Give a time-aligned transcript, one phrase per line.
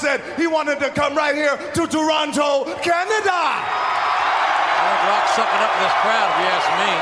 [0.00, 3.36] Rock said he wanted to come right here to Toronto, Canada.
[3.36, 6.92] I think Rock's sucking up this crowd, if you ask me.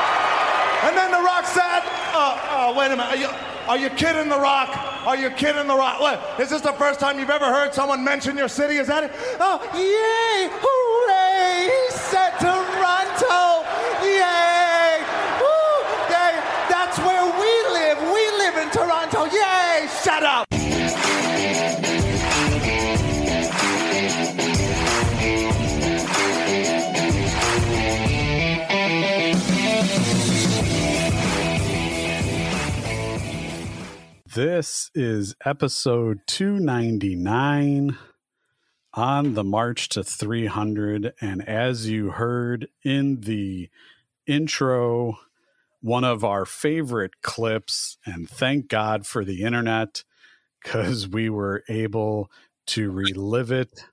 [0.83, 1.81] And then The Rock said,
[2.13, 3.29] uh, uh, wait a minute, are you,
[3.69, 4.69] are you kidding The Rock?
[5.05, 6.01] Are you kidding The Rock?
[6.01, 8.75] What, is this the first time you've ever heard someone mention your city?
[8.75, 9.11] Is that it?
[9.39, 13.63] Oh, yay, hooray, he said Toronto,
[14.03, 14.99] yay,
[15.39, 16.35] woo, yay,
[16.67, 20.48] that's where we live, we live in Toronto, yay, shut up.
[34.41, 37.97] This is episode 299
[38.93, 41.11] on the march to 300.
[41.19, 43.67] And as you heard in the
[44.25, 45.17] intro,
[45.81, 50.05] one of our favorite clips, and thank God for the internet
[50.63, 52.31] because we were able
[52.67, 53.83] to relive it.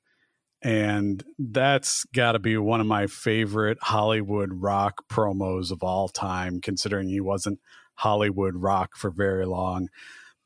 [0.63, 6.61] And that's got to be one of my favorite Hollywood rock promos of all time,
[6.61, 7.59] considering he wasn't
[7.97, 9.89] Hollywood rock for very long.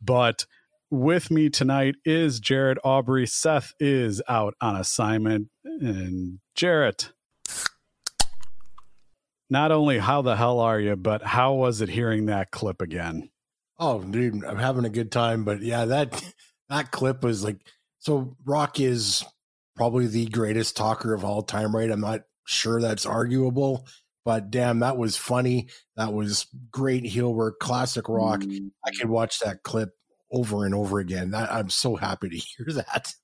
[0.01, 0.47] But
[0.91, 3.27] with me tonight is Jarret Aubrey.
[3.27, 5.49] Seth is out on assignment.
[5.65, 7.11] And Jarret,
[9.49, 13.31] not only how the hell are you, but how was it hearing that clip again?
[13.79, 15.45] Oh, dude, I'm having a good time.
[15.45, 16.23] But yeah, that
[16.69, 17.59] that clip was like
[17.99, 18.37] so.
[18.45, 19.25] Rock is
[19.77, 21.91] probably the greatest talker of all time, right?
[21.91, 23.87] I'm not sure that's arguable,
[24.25, 25.69] but damn, that was funny.
[25.97, 28.41] That was great heel work, classic rock.
[28.41, 28.69] Mm-hmm.
[28.85, 29.91] I could watch that clip
[30.31, 31.31] over and over again.
[31.31, 33.15] That, I'm so happy to hear that.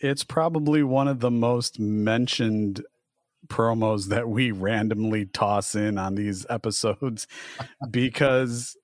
[0.00, 2.84] It's probably one of the most mentioned
[3.48, 7.26] promos that we randomly toss in on these episodes
[7.90, 8.76] because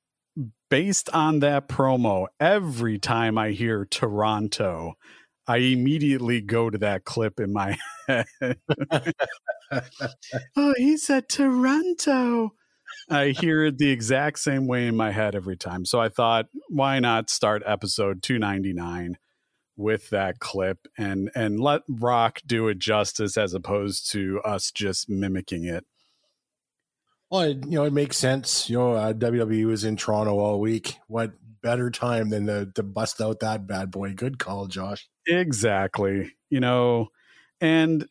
[0.71, 4.95] based on that promo, every time I hear Toronto,
[5.47, 7.77] I immediately go to that clip in my
[8.09, 8.27] head.
[10.57, 12.53] Oh, he said Toronto.
[13.11, 15.85] I hear it the exact same way in my head every time.
[15.85, 19.19] So I thought, why not start episode 299
[19.77, 25.09] with that clip and and let Rock do it justice as opposed to us just
[25.09, 25.85] mimicking it.
[27.31, 28.71] Well, it, you know, it makes sense.
[28.71, 30.97] You know, uh, WWE was in Toronto all week.
[31.09, 31.33] What
[31.63, 34.13] better time than to, to bust out that bad boy?
[34.13, 35.09] Good call, Josh.
[35.27, 36.33] Exactly.
[36.51, 37.09] You know,
[37.61, 38.07] and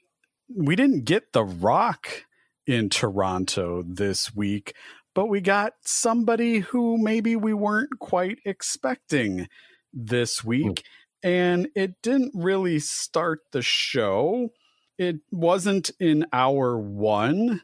[0.50, 2.26] we didn't get The Rock
[2.66, 4.76] in Toronto this week,
[5.14, 9.48] but we got somebody who maybe we weren't quite expecting
[9.92, 10.50] this hmm.
[10.50, 10.84] week.
[11.24, 14.50] And it didn't really start the show.
[14.98, 17.62] It wasn't in hour one,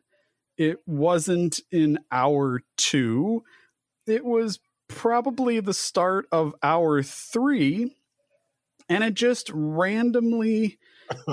[0.57, 3.43] it wasn't in hour two.
[4.07, 7.95] It was probably the start of hour three.
[8.87, 10.79] And it just randomly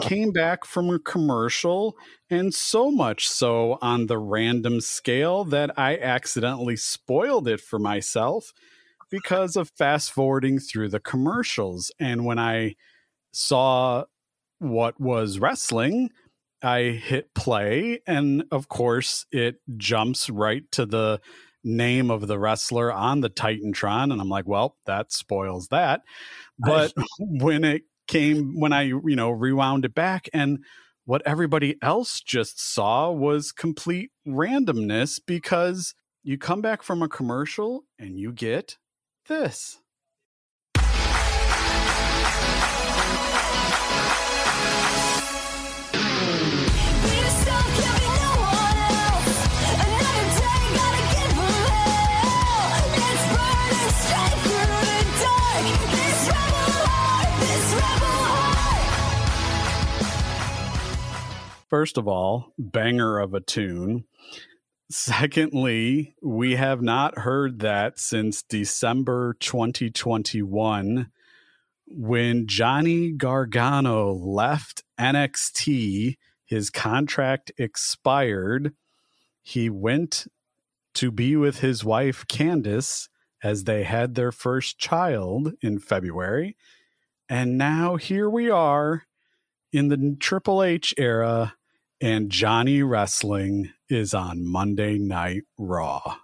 [0.03, 1.97] came back from a commercial,
[2.31, 8.53] and so much so on the random scale that I accidentally spoiled it for myself
[9.11, 11.91] because of fast forwarding through the commercials.
[12.01, 12.75] And when I
[13.33, 14.05] saw
[14.59, 16.11] what was wrestling,
[16.63, 21.21] I hit play, and of course, it jumps right to the
[21.63, 24.13] name of the wrestler on the Titantron.
[24.13, 26.03] And I'm like, well, that spoils that.
[26.59, 30.59] But when it came when I, you know, rewound it back and
[31.05, 35.95] what everybody else just saw was complete randomness because
[36.25, 38.77] you come back from a commercial and you get
[39.29, 39.79] this.
[61.77, 64.07] First of all, banger of a tune.
[64.89, 71.11] Secondly, we have not heard that since December 2021
[71.87, 76.17] when Johnny Gargano left NXT.
[76.47, 78.73] His contract expired.
[79.43, 80.27] He went
[80.95, 83.11] to be with his wife, Candice,
[83.43, 86.57] as they had their first child in February.
[87.29, 89.03] And now here we are
[89.75, 91.53] in the Triple H era,
[92.01, 96.17] and Johnny Wrestling is on Monday Night Raw.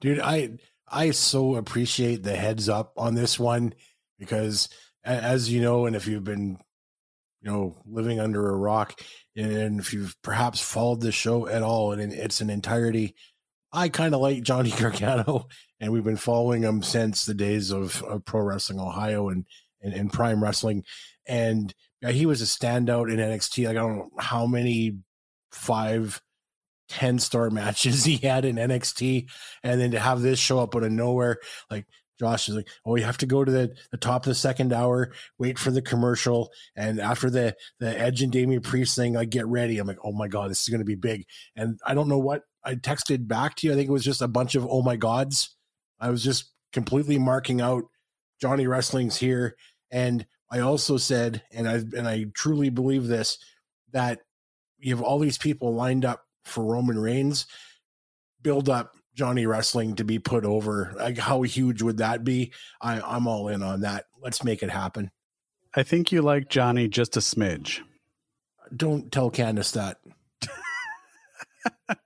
[0.00, 0.58] Dude, I
[0.88, 3.74] I so appreciate the heads up on this one
[4.18, 4.68] because
[5.04, 6.58] as you know, and if you've been
[7.42, 9.00] you know living under a rock
[9.36, 13.14] and if you've perhaps followed the show at all in its an entirety,
[13.72, 15.48] I kind of like Johnny Gargano
[15.80, 19.46] and we've been following him since the days of, of Pro Wrestling Ohio and
[19.80, 20.84] in, in Prime Wrestling,
[21.26, 23.66] and yeah, he was a standout in NXT.
[23.66, 24.98] Like I don't know how many
[25.50, 26.20] five,
[26.88, 29.28] ten star matches he had in NXT.
[29.62, 31.38] And then to have this show up out of nowhere,
[31.70, 31.86] like
[32.18, 34.72] Josh is like, oh, you have to go to the, the top of the second
[34.72, 36.50] hour, wait for the commercial.
[36.74, 39.78] And after the, the Edge and Damian Priest thing, I get ready.
[39.78, 41.24] I'm like, oh my God, this is going to be big.
[41.54, 43.72] And I don't know what I texted back to you.
[43.72, 45.56] I think it was just a bunch of oh my gods.
[46.00, 47.84] I was just completely marking out
[48.40, 49.56] Johnny Wrestling's here.
[49.90, 53.38] And I also said, and I and I truly believe this,
[53.92, 54.20] that
[54.78, 57.46] you have all these people lined up for Roman Reigns.
[58.42, 60.92] Build up Johnny Wrestling to be put over.
[60.96, 62.52] Like how huge would that be?
[62.80, 64.04] I, I'm all in on that.
[64.20, 65.10] Let's make it happen.
[65.74, 67.80] I think you like Johnny just a smidge.
[68.74, 69.98] Don't tell Candice that.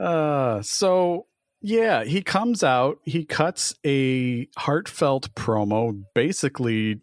[0.00, 1.26] uh so
[1.62, 7.00] yeah, he comes out, he cuts a heartfelt promo, basically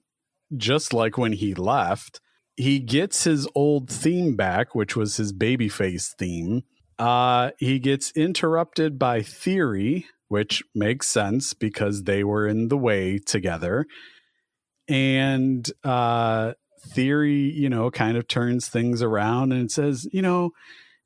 [0.55, 2.19] just like when he left.
[2.57, 6.63] He gets his old theme back, which was his babyface theme.
[6.97, 13.17] Uh, he gets interrupted by Theory, which makes sense because they were in the way
[13.17, 13.85] together.
[14.89, 16.53] And uh,
[16.89, 20.51] Theory, you know, kind of turns things around and says, you know,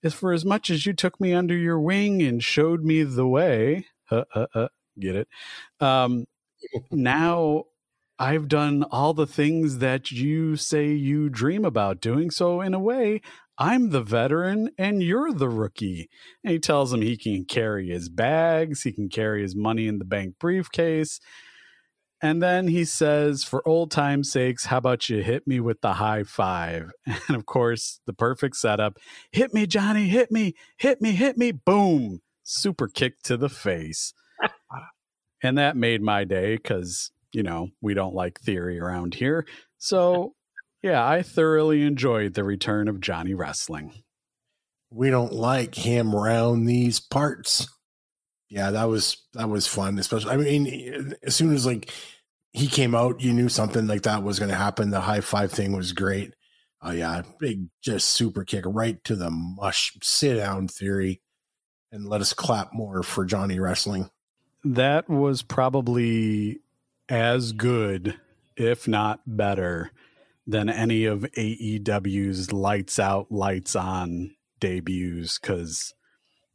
[0.03, 3.27] is for as much as you took me under your wing and showed me the
[3.27, 4.67] way, uh, uh, uh,
[5.00, 5.27] get it?
[5.79, 6.25] Um,
[6.91, 7.63] now
[8.19, 12.29] I've done all the things that you say you dream about doing.
[12.29, 13.21] So, in a way,
[13.57, 16.09] I'm the veteran and you're the rookie.
[16.44, 20.00] And he tells him he can carry his bags, he can carry his money in
[20.00, 21.19] the bank briefcase.
[22.23, 25.95] And then he says, for old time's sakes, how about you hit me with the
[25.95, 26.89] high five?
[27.27, 28.97] And of course, the perfect setup
[29.33, 34.13] hit me, Johnny, hit me, hit me, hit me, boom, super kick to the face.
[35.43, 39.45] and that made my day because, you know, we don't like theory around here.
[39.77, 40.33] So,
[40.81, 43.91] yeah, I thoroughly enjoyed the return of Johnny Wrestling.
[44.89, 47.67] We don't like him around these parts
[48.53, 51.91] yeah that was that was fun especially i mean as soon as like
[52.53, 54.91] he came out, you knew something like that was going to happen.
[54.91, 56.33] The high five thing was great.
[56.81, 59.97] Oh yeah, big, just super kick right to the mush.
[60.03, 61.21] Sit down theory,
[61.91, 64.09] and let us clap more for Johnny Wrestling.
[64.63, 66.59] That was probably
[67.09, 68.19] as good,
[68.55, 69.91] if not better,
[70.45, 75.39] than any of AEW's lights out, lights on debuts.
[75.39, 75.94] Because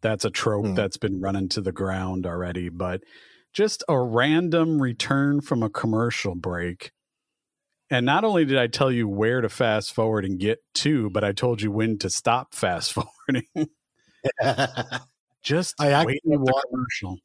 [0.01, 0.75] that's a trope hmm.
[0.75, 2.69] that's been running to the ground already.
[2.69, 3.03] But
[3.53, 6.93] just a random return from a commercial break.
[7.91, 11.25] And not only did I tell you where to fast forward and get to, but
[11.25, 12.93] I told you when to stop fast
[13.29, 13.71] forwarding.
[15.43, 17.19] just I actually watched commercial.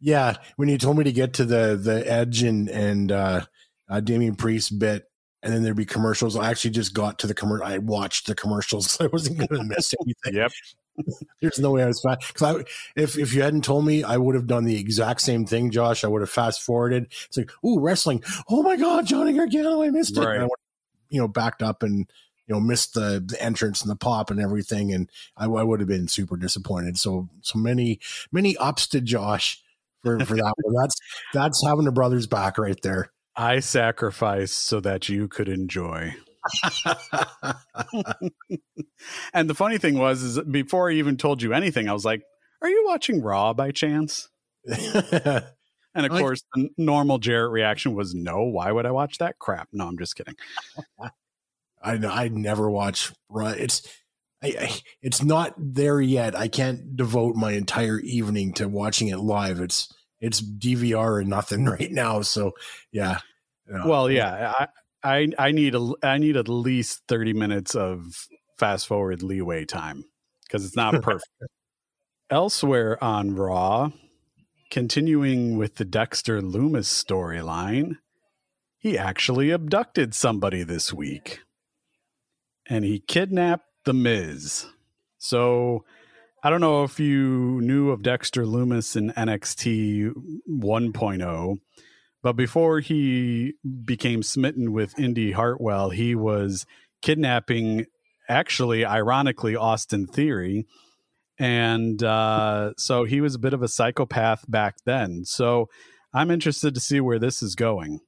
[0.00, 3.44] Yeah, when you told me to get to the the Edge and and uh,
[3.88, 5.04] uh Damian Priest bit,
[5.42, 6.36] and then there'd be commercials.
[6.36, 7.66] I actually just got to the commercial.
[7.66, 9.00] I watched the commercials.
[9.00, 10.40] I wasn't going to miss anything.
[10.40, 10.52] yep.
[11.40, 12.64] There's no way I was fast because
[12.96, 16.04] if if you hadn't told me, I would have done the exact same thing, Josh.
[16.04, 17.06] I would have fast forwarded.
[17.26, 18.22] It's like, ooh, wrestling.
[18.48, 20.24] Oh my God, Johnny Gargano, I missed it.
[20.24, 20.40] Right.
[20.40, 20.48] I
[21.10, 22.06] you know, backed up and
[22.46, 25.80] you know missed the, the entrance and the pop and everything, and I, I would
[25.80, 26.98] have been super disappointed.
[26.98, 28.00] So so many
[28.32, 29.62] many ups to Josh
[30.02, 30.74] for for that one.
[30.74, 30.96] That's
[31.32, 33.10] that's having a brother's back right there.
[33.36, 36.16] I sacrificed so that you could enjoy.
[39.32, 42.22] and the funny thing was, is before I even told you anything, I was like,
[42.62, 44.28] "Are you watching Raw by chance?"
[44.66, 45.44] and
[45.94, 48.44] of like, course, the normal Jarret reaction was, "No.
[48.44, 50.36] Why would I watch that crap?" No, I'm just kidding.
[51.82, 53.48] I know I never watch Raw.
[53.48, 53.82] It's
[54.42, 56.36] I, I, it's not there yet.
[56.36, 59.60] I can't devote my entire evening to watching it live.
[59.60, 62.22] It's it's DVR and nothing right now.
[62.22, 62.52] So
[62.92, 63.18] yeah.
[63.84, 64.68] Well, yeah, I,
[65.02, 68.28] I I need a I need at least 30 minutes of
[68.58, 70.04] fast forward leeway time
[70.44, 71.30] because it's not perfect.
[72.30, 73.90] Elsewhere on Raw,
[74.70, 77.96] continuing with the Dexter Lumis storyline,
[78.76, 81.40] he actually abducted somebody this week.
[82.68, 84.66] And he kidnapped the Miz.
[85.16, 85.84] So
[86.42, 90.12] I don't know if you knew of Dexter Lumis in NXT
[90.48, 91.58] 1.0
[92.22, 96.66] but before he became smitten with Indie Hartwell, he was
[97.02, 97.86] kidnapping,
[98.28, 100.66] actually, ironically, Austin Theory.
[101.38, 105.24] And uh, so he was a bit of a psychopath back then.
[105.24, 105.68] So
[106.12, 108.00] I'm interested to see where this is going.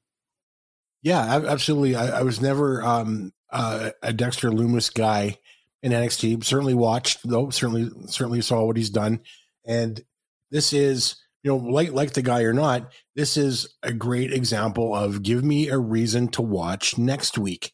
[1.03, 1.95] Yeah, absolutely.
[1.95, 5.39] I, I was never um, uh, a Dexter Lumis guy
[5.83, 6.45] in NXT.
[6.45, 7.51] Certainly watched though.
[7.51, 9.21] Certainly, certainly saw what he's done.
[9.65, 10.03] And
[10.51, 14.95] this is you know, like like the guy or not, this is a great example
[14.95, 17.73] of give me a reason to watch next week.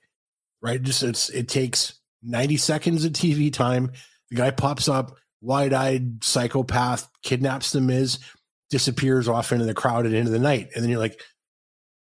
[0.63, 0.83] Right?
[0.83, 3.93] Just it's it takes 90 seconds of TV time.
[4.31, 8.19] The guy pops up, wide-eyed psychopath, kidnaps the Miz,
[8.71, 10.71] disappears off into the crowd at the end of the night.
[10.75, 11.21] And then you're like,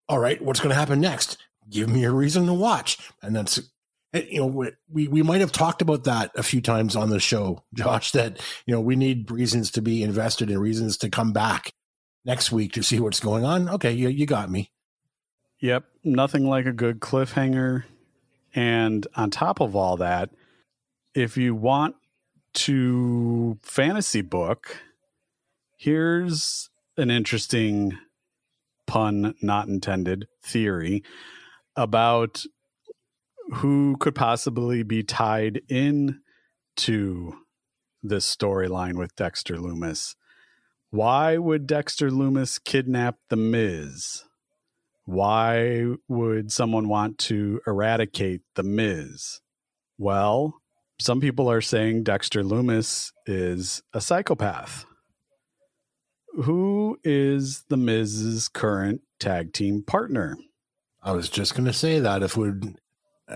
[0.08, 1.38] all right, what's going to happen next?
[1.70, 2.98] Give me a reason to watch.
[3.22, 3.60] And that's
[4.14, 7.64] you know we we might have talked about that a few times on the show
[7.74, 11.72] josh that you know we need reasons to be invested and reasons to come back
[12.26, 14.72] next week to see what's going on okay you, you got me
[15.60, 17.84] Yep, nothing like a good cliffhanger.
[18.56, 20.30] And on top of all that,
[21.14, 21.96] if you want
[22.54, 24.78] to fantasy book,
[25.78, 27.98] here's an interesting
[28.88, 31.04] pun not intended theory
[31.76, 32.44] about
[33.56, 36.22] who could possibly be tied in
[36.78, 37.34] to
[38.02, 40.16] this storyline with Dexter Lumis.
[40.92, 44.24] Why would Dexter Lumis kidnap the Miz?
[45.06, 49.42] Why would someone want to eradicate the Miz?
[49.98, 50.62] Well,
[51.00, 54.86] some people are saying Dexter Lumis is a psychopath.
[56.44, 60.38] Who is the Miz's current tag team partner?
[61.02, 62.76] i was just going to say that if would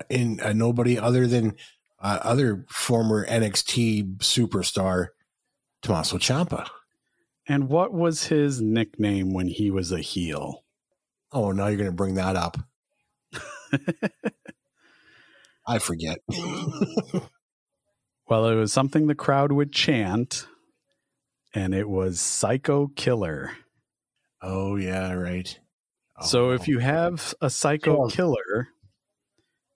[0.09, 1.55] in uh, nobody other than
[2.01, 5.07] uh, other former nxt superstar
[5.81, 6.67] tommaso ciampa
[7.47, 10.63] And what was his nickname when he was a heel?
[11.31, 12.57] oh now you're going to bring that up
[15.67, 16.17] i forget
[18.29, 20.47] Well, it was something the crowd would chant,
[21.53, 23.51] and it was Psycho Killer.
[24.41, 25.59] oh yeah right
[26.21, 26.51] So Oh.
[26.53, 28.69] if you have a psycho killer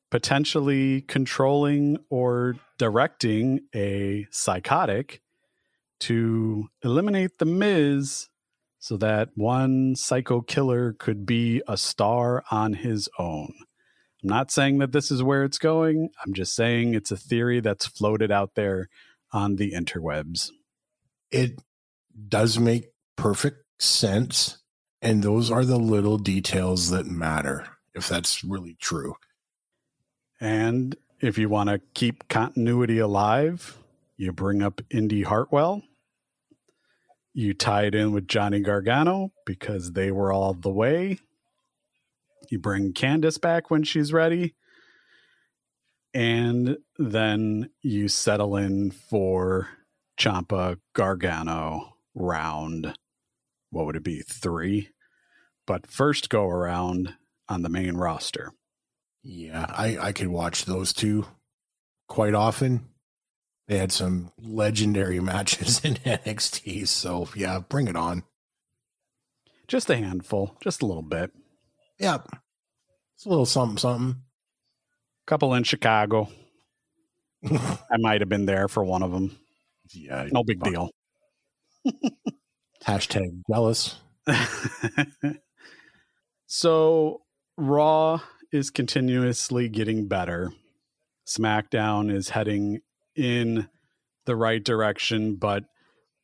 [0.10, 5.22] potentially controlling or directing a psychotic
[6.00, 8.30] to eliminate the Miz
[8.80, 13.54] so that one psycho killer could be a star on his own.
[14.24, 16.10] I'm not saying that this is where it's going.
[16.26, 18.88] I'm just saying it's a theory that's floated out there
[19.32, 20.52] on the interwebs.
[21.32, 21.62] it
[22.28, 22.86] does make
[23.16, 24.60] perfect sense
[25.02, 29.16] and those are the little details that matter if that's really true
[30.40, 33.78] And if you want to keep continuity alive,
[34.18, 35.84] you bring up Indie Hartwell.
[37.34, 41.20] You tie it in with Johnny Gargano because they were all the way.
[42.50, 44.56] You bring Candice back when she's ready.
[46.14, 49.70] And then you settle in for
[50.18, 52.98] Ciampa Gargano round.
[53.70, 54.22] What would it be?
[54.22, 54.90] Three?
[55.68, 57.16] But first go around
[57.50, 58.54] on the main roster.
[59.30, 61.26] Yeah i i could watch those two
[62.08, 62.88] quite often
[63.68, 68.24] they had some legendary matches in nxt so yeah bring it on
[69.68, 71.32] Just a handful, just a little bit.
[72.00, 72.20] yeah
[73.16, 74.22] it's a little something something
[75.26, 76.30] Couple in Chicago.
[77.52, 79.38] I might have been there for one of them.
[79.94, 80.90] yeah No big deal.
[82.86, 83.98] hashtag jealous
[86.46, 87.22] so
[87.58, 88.22] Raw
[88.58, 90.52] is continuously getting better.
[91.26, 92.82] SmackDown is heading
[93.16, 93.70] in
[94.26, 95.66] the right direction, but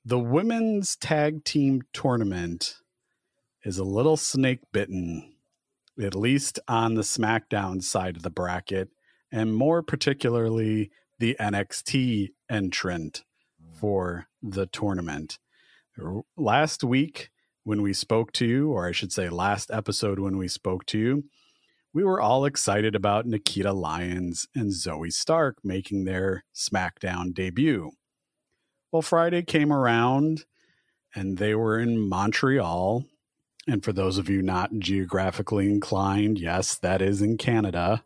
[0.04, 2.80] the women's tag team tournament
[3.64, 5.36] is a little snake bitten,
[6.02, 8.90] at least on the SmackDown side of the bracket,
[9.32, 13.24] and more particularly the NXT entrant
[13.80, 15.38] for the tournament.
[16.36, 17.30] Last week,
[17.64, 20.98] when we spoke to you, or I should say last episode when we spoke to
[20.98, 21.24] you,
[21.94, 27.92] we were all excited about Nikita Lyons and Zoey Stark making their SmackDown debut.
[28.92, 30.46] Well, Friday came around
[31.16, 33.06] and they were in Montreal.
[33.68, 38.04] And for those of you not geographically inclined, yes, that is in Canada.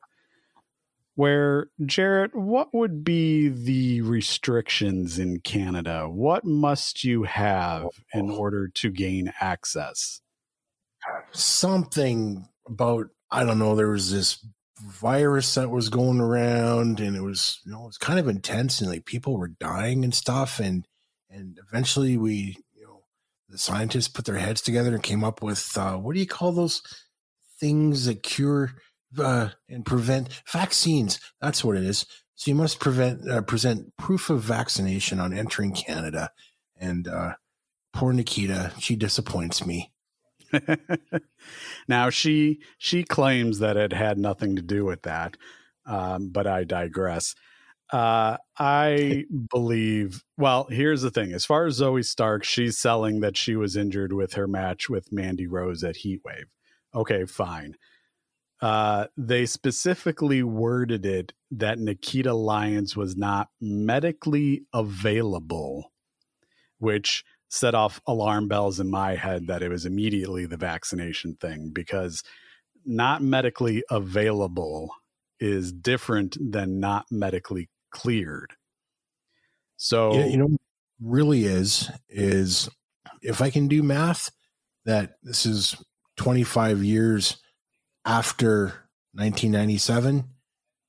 [1.16, 6.08] Where, Jarret, what would be the restrictions in Canada?
[6.08, 8.36] What must you have in oh.
[8.36, 10.22] order to gain access?
[11.32, 13.76] something about I don't know.
[13.76, 14.46] There was this
[14.82, 18.80] virus that was going around, and it was you know it was kind of intense,
[18.82, 20.88] and like people were dying and stuff, and
[21.30, 23.04] and eventually we you know
[23.50, 26.52] the scientists put their heads together and came up with uh, what do you call
[26.52, 26.82] those
[27.60, 28.74] things that cure
[29.18, 31.20] uh, and prevent vaccines?
[31.42, 32.06] That's what it is.
[32.36, 36.32] So you must prevent uh, present proof of vaccination on entering Canada,
[36.80, 37.34] and uh,
[37.94, 39.92] poor Nikita, she disappoints me.
[41.88, 45.38] now she she claims that it had nothing to do with that,
[45.86, 47.36] um, but I digress.
[47.92, 50.24] Uh, I believe.
[50.38, 54.14] Well, here's the thing: as far as Zoey Stark, she's selling that she was injured
[54.14, 56.48] with her match with Mandy Rose at Heatwave.
[56.94, 57.76] Okay, fine.
[58.62, 65.92] Uh, they specifically worded it that Nikita Lyons was not medically available,
[66.80, 71.72] which set off alarm bells in my head that it was immediately the vaccination thing
[71.74, 72.24] because
[72.86, 74.90] not medically available
[75.40, 78.54] is different than not medically cleared.
[79.78, 80.58] So you know, you know
[81.02, 82.70] really is is
[83.22, 84.32] if I can do math,
[84.86, 85.76] that this is
[86.18, 87.38] 25 years
[88.06, 90.26] after 1997,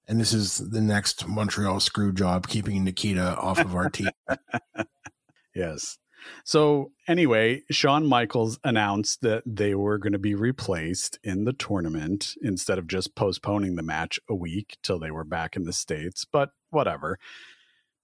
[0.07, 4.11] and this is the next Montreal screw job, keeping Nikita off of our team.
[5.55, 5.99] yes.
[6.45, 12.35] So anyway, Shawn Michaels announced that they were going to be replaced in the tournament
[12.43, 16.25] instead of just postponing the match a week till they were back in the states.
[16.25, 17.19] But whatever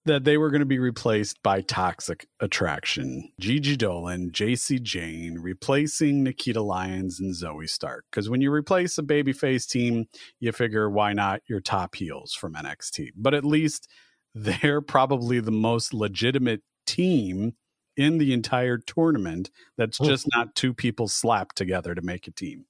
[0.07, 6.23] that they were going to be replaced by Toxic Attraction, Gigi Dolan, Jacy Jane, replacing
[6.23, 8.05] Nikita Lyons and Zoey Stark.
[8.11, 10.07] Because when you replace a babyface team,
[10.41, 13.13] you figure why not your top heels from NXT?
[13.17, 13.89] But at least
[14.35, 17.55] they're probably the most legitimate team
[17.97, 20.05] in the entire tournament that's oh.
[20.05, 22.67] just not two people slapped together to make a team.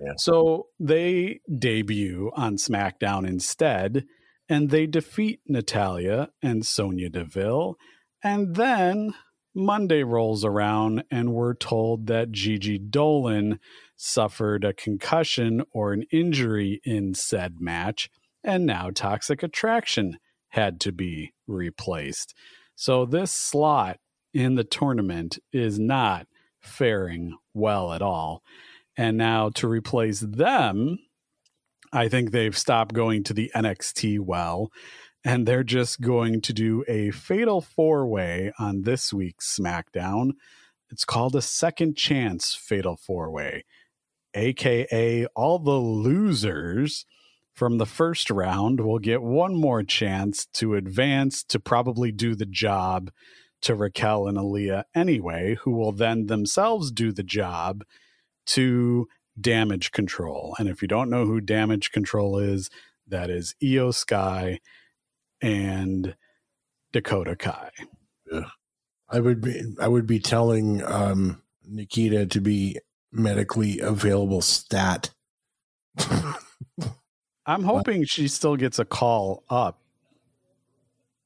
[0.00, 0.14] Yeah.
[0.16, 4.06] So they debut on SmackDown instead
[4.48, 7.76] and they defeat Natalya and Sonya Deville.
[8.22, 9.14] And then
[9.54, 13.60] Monday rolls around, and we're told that Gigi Dolan
[13.96, 18.10] suffered a concussion or an injury in said match,
[18.42, 22.34] and now Toxic Attraction had to be replaced.
[22.74, 23.98] So this slot
[24.34, 26.26] in the tournament is not
[26.60, 28.42] faring well at all.
[28.96, 30.98] And now to replace them,
[31.92, 34.70] I think they've stopped going to the NXT well,
[35.24, 40.32] and they're just going to do a fatal four way on this week's SmackDown.
[40.90, 43.64] It's called a second chance fatal four way,
[44.34, 47.06] aka all the losers
[47.54, 52.46] from the first round will get one more chance to advance to probably do the
[52.46, 53.10] job
[53.64, 57.84] to Raquel and Aliyah anyway, who will then themselves do the job
[58.46, 59.08] to
[59.40, 60.54] damage control.
[60.58, 62.70] And if you don't know who damage control is,
[63.06, 64.60] that is Iyo Sky
[65.40, 66.16] and
[66.92, 67.70] Dakota Kai.
[68.30, 68.48] Yeah.
[69.08, 72.78] I would be I would be telling um, Nikita to be
[73.12, 75.10] medically available stat.
[77.46, 79.83] I'm hoping she still gets a call up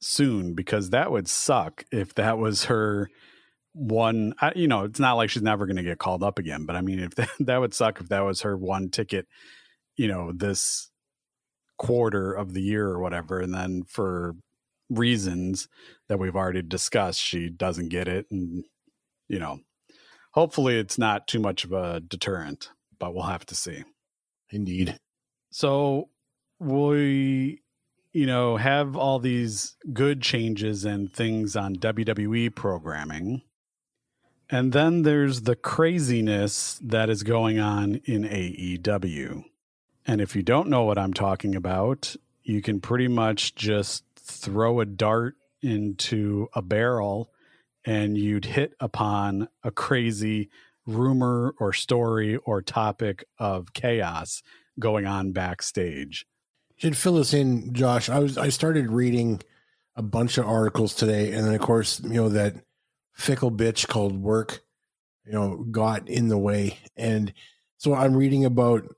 [0.00, 3.10] soon because that would suck if that was her
[3.72, 6.66] one I, you know it's not like she's never going to get called up again
[6.66, 9.26] but i mean if that, that would suck if that was her one ticket
[9.96, 10.90] you know this
[11.76, 14.34] quarter of the year or whatever and then for
[14.90, 15.68] reasons
[16.08, 18.64] that we've already discussed she doesn't get it and
[19.28, 19.58] you know
[20.32, 23.84] hopefully it's not too much of a deterrent but we'll have to see.
[24.50, 24.98] Indeed.
[25.50, 26.08] So
[26.58, 27.60] we
[28.12, 33.42] you know have all these good changes and things on WWE programming
[34.50, 39.44] and then there's the craziness that is going on in AEW.
[40.06, 44.80] And if you don't know what I'm talking about, you can pretty much just throw
[44.80, 47.30] a dart into a barrel
[47.84, 50.48] and you'd hit upon a crazy
[50.86, 54.42] rumor or story or topic of chaos
[54.80, 56.26] going on backstage.
[56.78, 58.08] Should fill us in, Josh.
[58.08, 59.42] I was I started reading
[59.96, 62.54] a bunch of articles today, and then of course, you know, that
[63.14, 64.60] fickle bitch called work,
[65.26, 66.78] you know, got in the way.
[66.96, 67.32] And
[67.76, 68.94] so I'm reading about,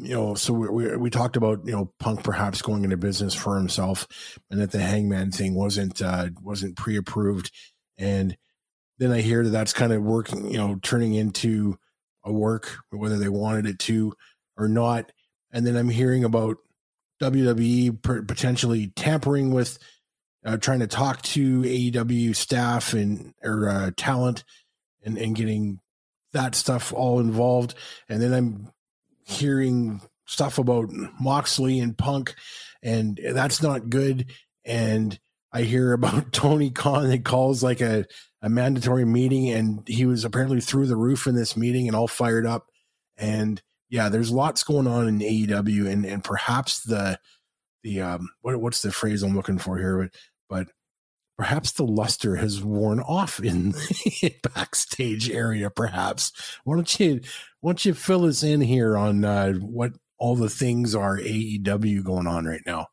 [0.00, 3.34] you know, so we, we, we talked about, you know, Punk perhaps going into business
[3.34, 4.06] for himself
[4.50, 7.50] and that the hangman thing wasn't, uh, wasn't pre-approved.
[7.98, 8.36] And
[8.98, 11.76] then I hear that that's kind of working, you know, turning into
[12.24, 14.14] a work, whether they wanted it to
[14.56, 15.10] or not.
[15.50, 16.58] And then I'm hearing about
[17.20, 19.78] WWE potentially tampering with
[20.44, 24.44] uh, trying to talk to AEW staff and or uh, talent
[25.04, 25.80] and and getting
[26.32, 27.74] that stuff all involved.
[28.08, 28.70] And then I'm
[29.24, 32.34] hearing stuff about Moxley and Punk,
[32.82, 34.30] and that's not good.
[34.64, 35.18] And
[35.52, 38.04] I hear about Tony Khan that calls like a,
[38.42, 42.08] a mandatory meeting, and he was apparently through the roof in this meeting and all
[42.08, 42.66] fired up.
[43.16, 47.18] And yeah, there's lots going on in AEW, and and perhaps the
[47.82, 50.10] the um what what's the phrase I'm looking for here, but
[50.48, 50.68] but
[51.36, 53.70] perhaps the luster has worn off in
[54.22, 55.70] the backstage area.
[55.70, 56.32] Perhaps
[56.64, 57.20] why don't you
[57.60, 62.02] why don't you fill us in here on uh, what all the things are AEW
[62.02, 62.86] going on right now?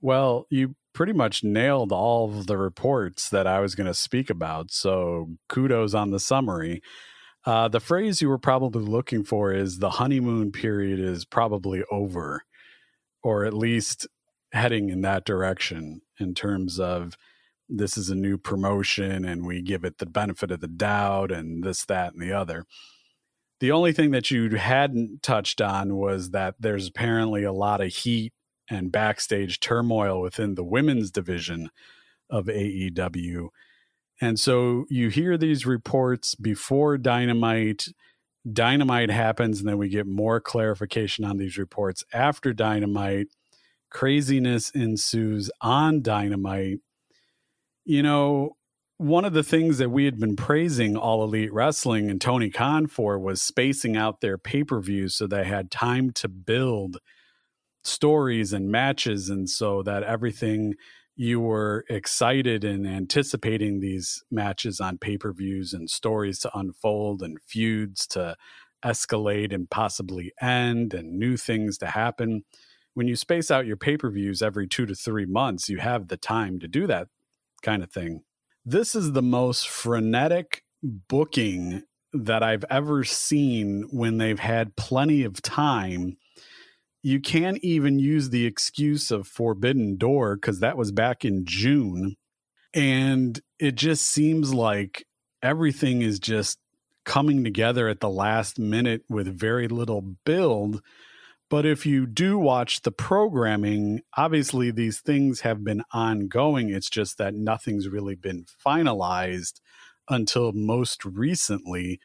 [0.00, 4.30] Well, you pretty much nailed all of the reports that I was going to speak
[4.30, 4.70] about.
[4.70, 6.82] So kudos on the summary.
[7.44, 12.44] Uh, the phrase you were probably looking for is the honeymoon period is probably over,
[13.22, 14.06] or at least
[14.52, 17.16] heading in that direction in terms of
[17.68, 21.64] this is a new promotion and we give it the benefit of the doubt and
[21.64, 22.64] this, that, and the other.
[23.60, 27.92] The only thing that you hadn't touched on was that there's apparently a lot of
[27.92, 28.32] heat
[28.68, 31.70] and backstage turmoil within the women's division
[32.28, 33.48] of AEW.
[34.22, 37.88] And so you hear these reports before Dynamite.
[38.50, 43.26] Dynamite happens, and then we get more clarification on these reports after Dynamite.
[43.90, 46.78] Craziness ensues on Dynamite.
[47.84, 48.56] You know,
[48.96, 52.86] one of the things that we had been praising All Elite Wrestling and Tony Khan
[52.86, 56.98] for was spacing out their pay per views so they had time to build
[57.82, 59.28] stories and matches.
[59.28, 60.74] And so that everything
[61.14, 67.22] you were excited and anticipating these matches on pay per views and stories to unfold
[67.22, 68.36] and feuds to
[68.84, 72.44] escalate and possibly end and new things to happen.
[72.94, 76.08] When you space out your pay per views every two to three months, you have
[76.08, 77.08] the time to do that
[77.62, 78.22] kind of thing
[78.64, 85.42] this is the most frenetic booking that I've ever seen when they've had plenty of
[85.42, 86.16] time.
[87.02, 92.16] You can't even use the excuse of Forbidden Door because that was back in June.
[92.74, 95.06] And it just seems like
[95.42, 96.58] everything is just
[97.04, 100.80] coming together at the last minute with very little build
[101.52, 106.70] but if you do watch the programming, obviously these things have been ongoing.
[106.70, 109.60] It's just that nothing's really been finalized
[110.08, 112.00] until most recently.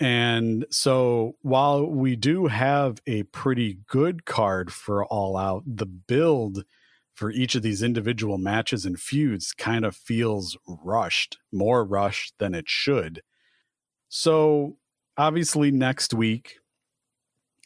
[0.00, 6.64] And so while we do have a pretty good card for All Out, the build
[7.14, 12.54] for each of these individual matches and feuds kind of feels rushed, more rushed than
[12.54, 13.22] it should.
[14.08, 14.78] So
[15.16, 16.56] obviously next week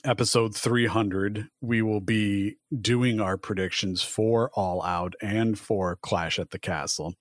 [0.05, 6.51] episode 300, we will be doing our predictions for All Out and for Clash at
[6.51, 7.15] the Castle.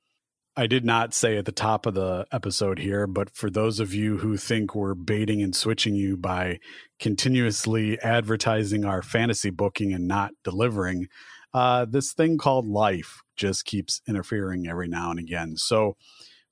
[0.60, 3.94] I did not say at the top of the episode here, but for those of
[3.94, 6.58] you who think we're baiting and switching you by
[7.00, 11.10] continuously advertising our fantasy booking and not delivering,
[11.54, 15.58] uh, this thing called life just keeps interfering every now and again.
[15.58, 15.96] So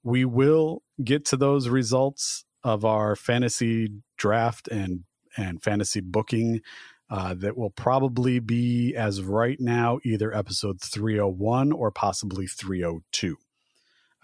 [0.04, 6.62] we will get to those results of our fantasy draft and and fantasy booking
[7.10, 13.38] uh, that will probably be, as right now, either episode 301 or possibly 302.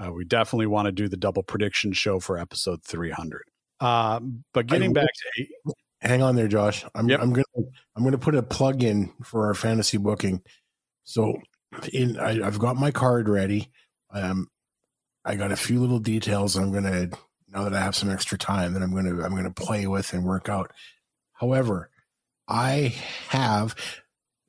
[0.01, 3.43] Uh, we definitely want to do the double prediction show for episode 300.
[3.79, 4.19] Uh,
[4.53, 6.85] but getting back to hang on there, Josh.
[6.95, 7.19] I'm yep.
[7.21, 10.41] I'm gonna I'm gonna put a plug in for our fantasy booking.
[11.03, 11.37] So,
[11.91, 13.71] in I, have got my card ready.
[14.11, 14.47] Um,
[15.25, 16.55] I got a few little details.
[16.55, 17.09] I'm gonna
[17.49, 20.23] now that I have some extra time that I'm gonna I'm gonna play with and
[20.23, 20.71] work out.
[21.33, 21.89] However,
[22.47, 22.95] I
[23.29, 23.75] have,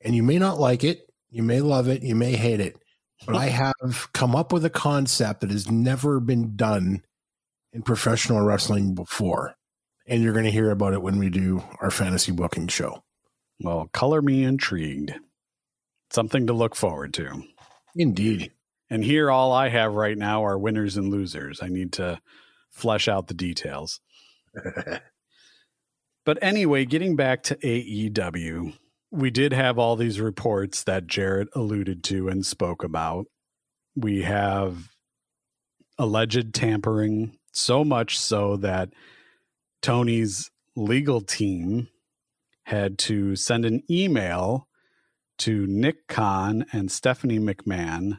[0.00, 2.81] and you may not like it, you may love it, you may hate it,
[3.28, 7.02] I have come up with a concept that has never been done
[7.72, 9.54] in professional wrestling before.
[10.06, 13.02] And you're going to hear about it when we do our fantasy booking show.
[13.60, 15.14] Well, color me intrigued.
[16.10, 17.44] Something to look forward to.
[17.94, 18.52] Indeed.
[18.90, 21.62] And here, all I have right now are winners and losers.
[21.62, 22.20] I need to
[22.70, 24.00] flesh out the details.
[26.24, 28.74] But anyway, getting back to AEW,
[29.12, 33.26] we did have all these reports that Jarret alluded to and spoke about.
[33.94, 34.88] We have
[35.98, 38.88] alleged tampering, so much so that
[39.82, 41.88] Tony's legal team
[42.64, 44.66] had to send an email
[45.38, 48.18] to Nick Khan and Stephanie McMahon,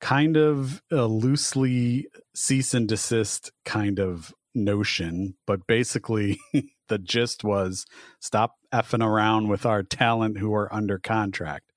[0.00, 6.40] kind of a loosely cease and desist kind of notion, but basically
[6.88, 7.86] the gist was
[8.18, 11.72] stop effing around with our talent who are under contract.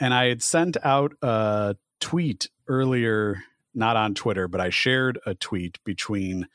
[0.00, 3.42] And I had sent out a tweet earlier,
[3.74, 6.48] not on Twitter, but I shared a tweet between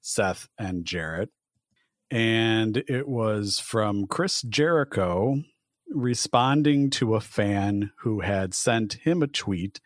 [0.00, 1.28] Seth and Jarret.
[2.10, 5.42] And it was from Chris Jericho
[5.88, 9.80] responding to a fan who had sent him a tweet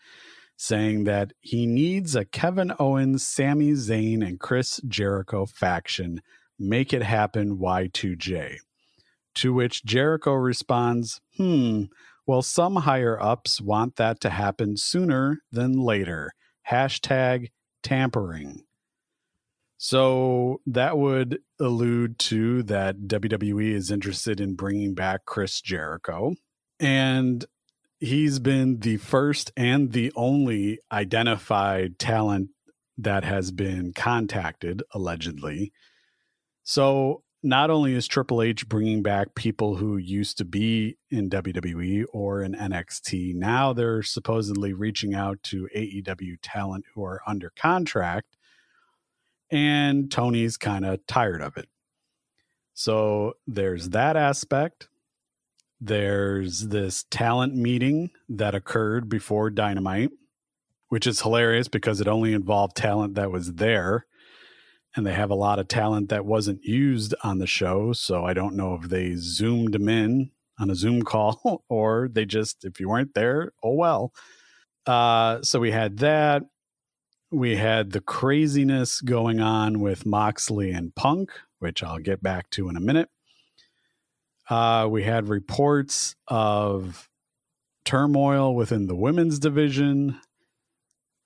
[0.56, 6.22] saying that he needs a Kevin Owens, Sami Zayn, and Chris Jericho faction
[6.58, 8.56] Make it happen, Y2J.
[9.36, 11.84] To which Jericho responds, Hmm,
[12.26, 16.32] well, some higher ups want that to happen sooner than later.
[16.70, 17.50] Hashtag
[17.82, 18.64] tampering.
[19.78, 26.34] So that would allude to that WWE is interested in bringing back Chris Jericho.
[26.80, 27.44] And
[28.00, 32.50] he's been the first and the only identified talent
[32.98, 35.72] that has been contacted, allegedly.
[36.62, 42.04] So not only is Triple H bringing back people who used to be in WWE
[42.12, 48.36] or in NXT, now they're supposedly reaching out to AEW talent who are under contract.
[49.50, 51.68] And Tony's kind of tired of it.
[52.74, 54.88] So there's that aspect.
[55.80, 60.10] There's this talent meeting that occurred before Dynamite,
[60.88, 64.06] which is hilarious because it only involved talent that was there.
[64.96, 67.92] And they have a lot of talent that wasn't used on the show.
[67.92, 72.24] So I don't know if they zoomed them in on a Zoom call or they
[72.24, 74.12] just, if you weren't there, oh well.
[74.86, 76.44] Uh, so we had that.
[77.30, 82.68] We had the craziness going on with Moxley and Punk, which I'll get back to
[82.68, 83.10] in a minute.
[84.48, 87.08] Uh, we had reports of
[87.84, 90.20] turmoil within the women's division.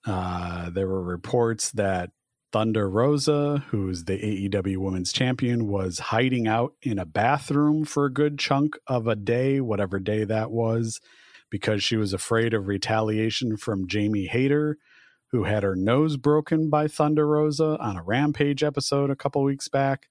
[0.05, 2.09] Uh, there were reports that
[2.51, 8.13] Thunder Rosa, who's the AEW Women's Champion, was hiding out in a bathroom for a
[8.13, 10.99] good chunk of a day, whatever day that was,
[11.49, 14.77] because she was afraid of retaliation from Jamie Hayter,
[15.31, 19.69] who had her nose broken by Thunder Rosa on a Rampage episode a couple weeks
[19.69, 20.09] back.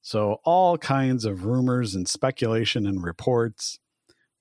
[0.00, 3.80] So, all kinds of rumors and speculation and reports.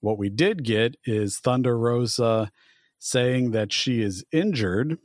[0.01, 2.51] What we did get is Thunder Rosa
[2.99, 4.99] saying that she is injured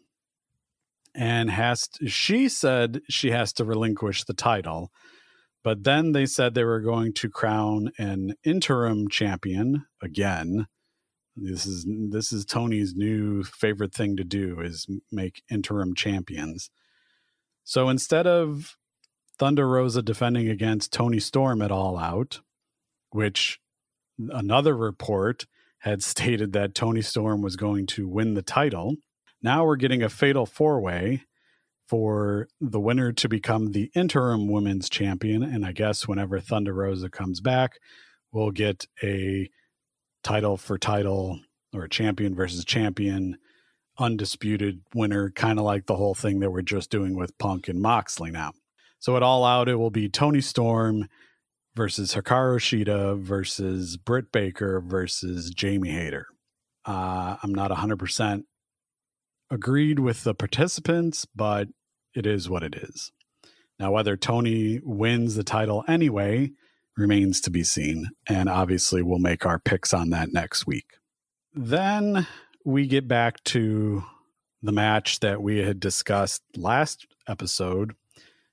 [1.15, 4.91] and has to, she said she has to relinquish the title
[5.65, 10.67] but then they said they were going to crown an interim champion again
[11.35, 16.71] this is this is Tony's new favorite thing to do is make interim champions
[17.65, 18.77] so instead of
[19.39, 22.41] Thunder Rosa defending against Toni Storm at All Out,
[23.11, 23.59] which
[24.19, 25.47] another report
[25.81, 28.95] had stated that Toni Storm was going to win the title.
[29.43, 31.25] Now we're getting a fatal four way
[31.89, 35.43] for the winner to become the interim women's champion.
[35.43, 37.79] And I guess whenever Thunder Rosa comes back,
[38.33, 39.51] we'll get a
[40.23, 41.41] title for title
[41.75, 43.37] or a champion versus champion,
[43.99, 47.81] undisputed winner, kind of like the whole thing that we're just doing with Punk and
[47.81, 48.53] Moxley now.
[48.99, 51.09] So at All Out, it will be Toni Storm
[51.75, 56.27] versus Hikaru Shida versus Britt Baker versus Jamie Hayter.
[56.85, 58.45] Uh, I'm not 100%
[59.53, 61.69] agreed with the participants, but
[62.15, 63.13] it is what it is.
[63.79, 66.53] Now, whether Toni wins the title anyway
[66.97, 68.11] remains to be seen.
[68.27, 70.95] And obviously, we'll make our picks on that next week.
[71.55, 72.27] Then
[72.65, 74.05] we get back to
[74.63, 77.95] the match that we had discussed last episode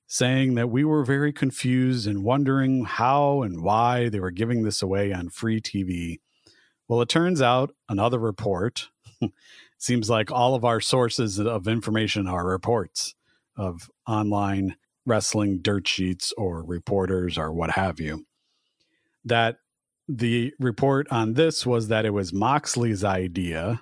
[0.07, 4.81] saying that we were very confused and wondering how and why they were giving this
[4.81, 6.19] away on free TV.
[6.87, 8.89] Well, it turns out another report
[9.79, 13.15] seems like all of our sources of information are reports
[13.55, 18.25] of online wrestling dirt sheets or reporters or what have you.
[19.25, 19.57] That
[20.07, 23.81] the report on this was that it was Moxley's idea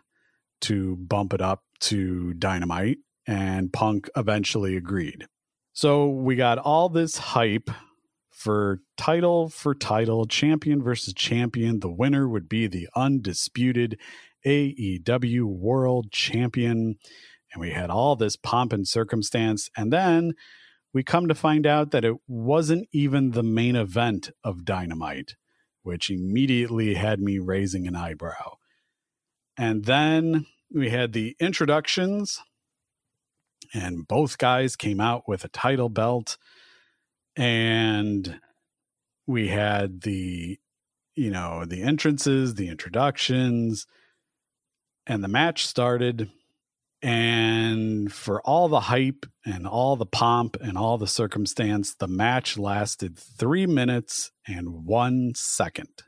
[0.61, 5.27] to bump it up to Dynamite, and Punk eventually agreed.
[5.73, 7.69] So we got all this hype
[8.31, 11.79] for title for title, champion versus champion.
[11.79, 13.99] The winner would be the undisputed
[14.47, 16.95] AEW World Champion.
[17.51, 19.69] And we had all this pomp and circumstance.
[19.75, 20.33] And then
[20.93, 25.35] we come to find out that it wasn't even the main event of Dynamite,
[25.83, 28.55] which immediately had me raising an eyebrow.
[29.57, 32.39] And then we had the introductions
[33.73, 36.37] and both guys came out with a title belt
[37.35, 38.39] and
[39.25, 40.57] we had the
[41.15, 43.87] you know the entrances the introductions
[45.07, 46.29] and the match started
[47.01, 52.57] and for all the hype and all the pomp and all the circumstance the match
[52.57, 56.03] lasted 3 minutes and 1 second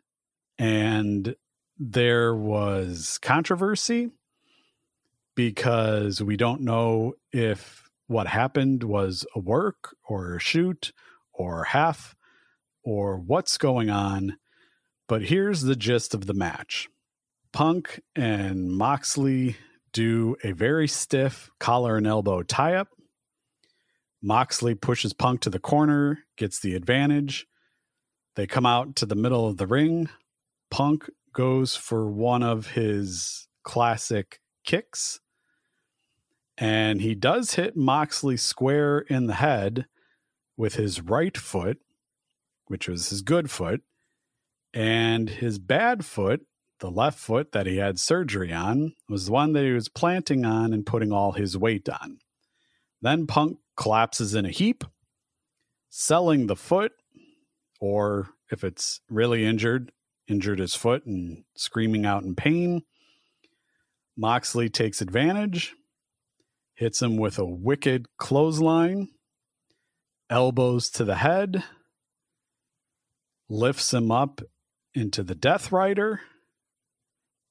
[0.57, 1.35] and
[1.77, 4.09] there was controversy
[5.35, 10.91] because we don't know if what happened was a work or a shoot
[11.31, 12.15] or half
[12.83, 14.38] or what's going on.
[15.07, 16.89] But here's the gist of the match
[17.51, 19.57] Punk and Moxley
[19.91, 22.89] do a very stiff collar and elbow tie up.
[24.21, 27.47] Moxley pushes Punk to the corner, gets the advantage.
[28.35, 30.09] They come out to the middle of the ring.
[30.69, 35.19] Punk goes for one of his classic kicks
[36.59, 39.85] and he does hit Moxley square in the head
[40.57, 41.79] with his right foot,
[42.65, 43.81] which was his good foot,
[44.73, 46.41] and his bad foot
[46.79, 50.45] the left foot that he had surgery on was the one that he was planting
[50.45, 52.19] on and putting all his weight on.
[53.01, 54.83] Then Punk collapses in a heap,
[55.89, 56.91] selling the foot,
[57.79, 59.91] or if it's really injured,
[60.27, 62.83] injured his foot and screaming out in pain.
[64.17, 65.75] Moxley takes advantage,
[66.75, 69.09] hits him with a wicked clothesline,
[70.29, 71.63] elbows to the head,
[73.49, 74.41] lifts him up
[74.93, 76.21] into the Death Rider,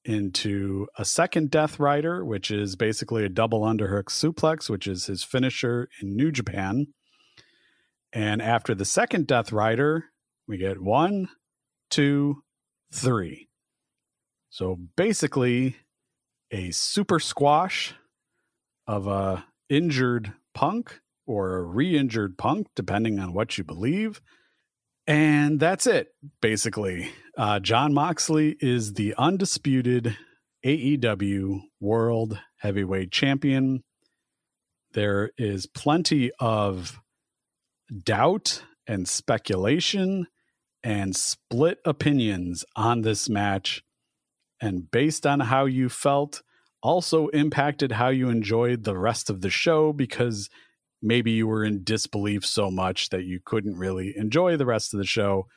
[0.05, 5.23] into a second Death Rider, which is basically a double underhook suplex, which is his
[5.23, 6.87] finisher in New Japan.
[8.11, 10.05] And after the second Death Rider,
[10.47, 11.29] we get one,
[11.89, 12.43] two,
[12.91, 13.49] three.
[14.49, 15.75] So basically,
[16.51, 17.93] a super squash
[18.87, 24.19] of a injured punk or a re-injured punk, depending on what you believe.
[25.09, 27.09] And that's it, basically.
[27.35, 30.15] Uh, Jon Moxley is the undisputed
[30.63, 33.83] AEW World Heavyweight Champion.
[34.93, 37.01] There is plenty of
[38.03, 40.27] doubt and speculation
[40.83, 43.81] and split opinions on this match.
[44.61, 46.43] And based on how you felt,
[46.83, 50.51] also impacted how you enjoyed the rest of the show because
[51.01, 54.99] maybe you were in disbelief so much that you couldn't really enjoy the rest of
[54.99, 55.47] the show.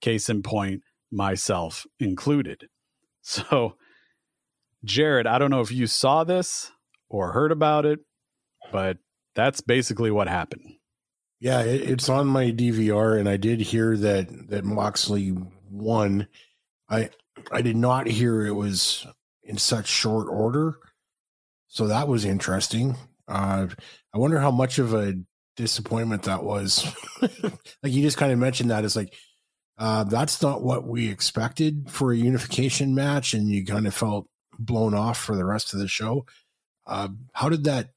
[0.00, 2.68] Case in point, myself included.
[3.24, 3.76] So,
[4.84, 6.72] Jarret, I don't know if you saw this
[7.08, 8.00] or heard about it,
[8.72, 8.98] but
[9.36, 10.74] that's basically what happened.
[11.38, 15.36] Yeah, it, it's on my DVR, and I did hear that that Moxley
[15.70, 16.26] won.
[16.88, 17.10] I
[17.52, 19.06] I did not hear it was
[19.44, 20.74] in such short order,
[21.68, 22.96] so that was interesting.
[23.28, 23.68] Uh,
[24.14, 25.14] I wonder how much of a
[25.56, 26.86] disappointment that was.
[27.22, 29.14] like you just kind of mentioned that it's like
[29.78, 34.28] uh, that's not what we expected for a unification match, and you kind of felt
[34.58, 36.26] blown off for the rest of the show.
[36.86, 37.90] Uh, how did that?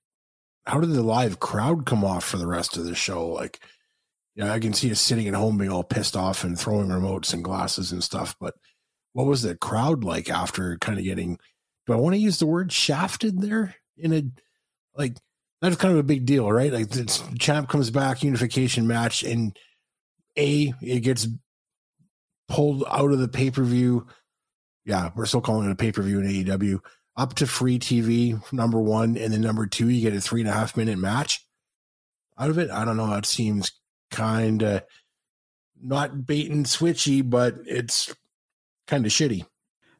[0.65, 3.27] How did the live crowd come off for the rest of the show?
[3.27, 3.59] Like,
[4.35, 7.33] yeah, I can see us sitting at home being all pissed off and throwing remotes
[7.33, 8.35] and glasses and stuff.
[8.39, 8.55] But
[9.13, 11.37] what was the crowd like after kind of getting?
[11.85, 14.23] Do I want to use the word shafted there in a
[14.97, 15.17] like?
[15.61, 16.71] That's kind of a big deal, right?
[16.71, 17.05] Like, the
[17.39, 19.57] champ comes back, unification match, and
[20.37, 21.27] a it gets
[22.47, 24.07] pulled out of the pay per view.
[24.85, 26.79] Yeah, we're still calling it a pay per view in AEW.
[27.17, 30.49] Up to free TV, number one, and then number two, you get a three and
[30.49, 31.45] a half minute match
[32.37, 32.69] out of it.
[32.69, 33.13] I don't know.
[33.15, 33.71] It seems
[34.11, 34.83] kind of
[35.81, 38.13] not bait and switchy, but it's
[38.87, 39.45] kind of shitty.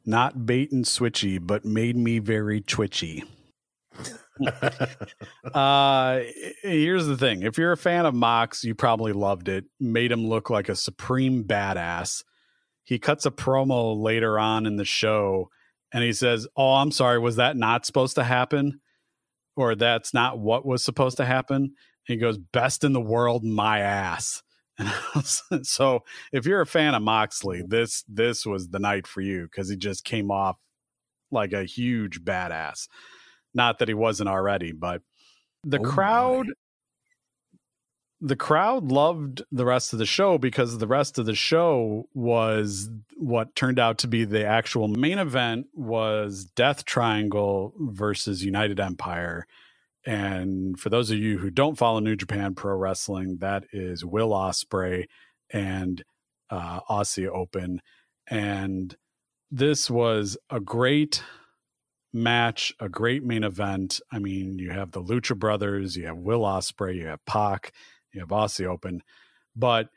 [0.05, 3.23] Not bait and switchy, but made me very twitchy.
[5.53, 6.19] uh
[6.61, 7.43] here's the thing.
[7.43, 9.65] If you're a fan of mox you probably loved it.
[9.79, 12.23] Made him look like a supreme badass.
[12.83, 15.49] He cuts a promo later on in the show
[15.93, 18.81] and he says oh i'm sorry was that not supposed to happen?
[19.55, 21.55] Or that's not what was supposed to happen?
[21.57, 21.73] And
[22.07, 24.43] he goes best in the world my ass.
[25.63, 26.01] So
[26.33, 29.77] if you're a fan of moxley this this was the night for you because he
[29.77, 30.57] just came off
[31.31, 32.87] like a huge badass
[33.55, 35.01] not that he wasn't already, but
[35.63, 36.53] the oh crowd my.
[38.19, 42.89] the crowd loved the rest of the show because the rest of the show was
[43.15, 49.45] what turned out to be the actual main event was Death Triangle versus United Empire.
[50.05, 54.31] And for those of you who don't follow New Japan Pro Wrestling, that is Will
[54.31, 55.05] Ospreay
[55.51, 56.03] and
[56.49, 57.81] uh, Aussie Open.
[58.27, 58.95] And
[59.51, 61.23] this was a great
[62.15, 63.99] match, a great main event.
[64.11, 67.73] I mean, you have the Lucha Brothers, you have Will Ospreay, you have Pac,
[68.13, 69.03] you have Aussie Open.
[69.55, 69.89] But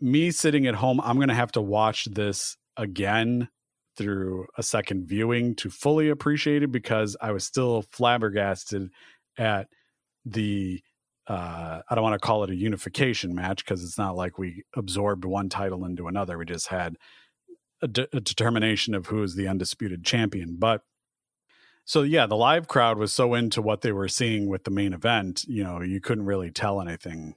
[0.00, 3.48] me sitting at home, I'm going to have to watch this again
[3.96, 8.90] through a second viewing to fully appreciate it because I was still flabbergasted
[9.38, 9.68] at
[10.24, 10.82] the
[11.26, 14.64] uh, I don't want to call it a unification match because it's not like we
[14.74, 16.36] absorbed one title into another.
[16.36, 16.96] We just had
[17.80, 20.56] a, de- a determination of who is the undisputed champion.
[20.58, 20.82] But
[21.84, 24.92] so yeah, the live crowd was so into what they were seeing with the main
[24.92, 27.34] event, you know, you couldn't really tell anything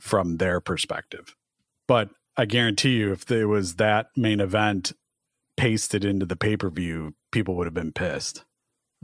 [0.00, 1.34] from their perspective.
[1.86, 4.92] But I guarantee you, if it was that main event
[5.56, 8.44] pasted into the pay per view, people would have been pissed.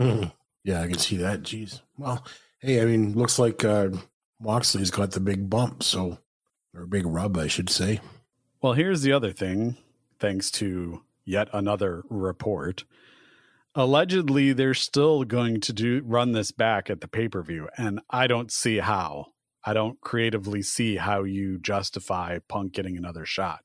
[0.01, 0.33] Mm.
[0.63, 1.43] Yeah, I can see that.
[1.43, 1.81] Jeez.
[1.99, 2.25] Well,
[2.61, 3.89] hey, I mean, looks like uh,
[4.41, 6.19] Moxley's got the big bump, so
[6.75, 8.01] or big rub, I should say.
[8.63, 9.77] Well, here's the other thing.
[10.19, 12.85] Thanks to yet another report,
[13.75, 18.53] allegedly they're still going to do run this back at the pay-per-view and i don't
[18.53, 19.27] see how
[19.65, 23.61] i don't creatively see how you justify punk getting another shot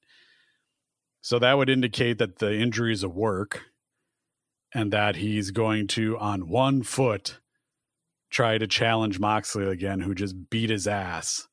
[1.22, 3.64] so that would indicate that the injury is a work
[4.74, 7.40] and that he's going to, on one foot,
[8.30, 11.48] try to challenge Moxley again, who just beat his ass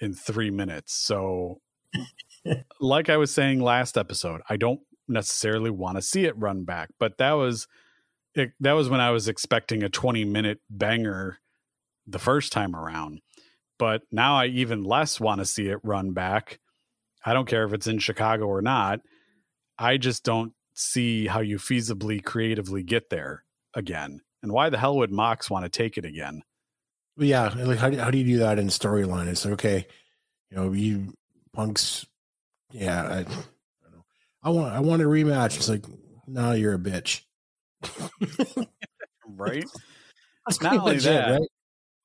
[0.00, 0.94] in three minutes.
[0.94, 1.60] So,
[2.80, 6.90] like I was saying last episode, I don't necessarily want to see it run back,
[6.98, 7.66] but that was
[8.34, 11.38] it, that was when I was expecting a 20 minute banger
[12.06, 13.20] the first time around.
[13.78, 16.60] But now I even less want to see it run back.
[17.24, 19.00] I don't care if it's in Chicago or not.
[19.78, 24.20] I just don't see how you feasibly creatively get there again.
[24.42, 26.42] And why the hell would Mox want to take it again?
[27.16, 29.28] Yeah, like how do, how do you do that in storyline?
[29.28, 29.86] It's like okay,
[30.50, 31.14] you know, you
[31.52, 32.06] punks.
[32.72, 33.26] Yeah, I, I,
[34.42, 35.56] I want I want a rematch.
[35.56, 35.84] It's like,
[36.26, 37.22] no, you're a bitch.
[39.28, 39.64] right.
[40.60, 41.48] Not only that, right?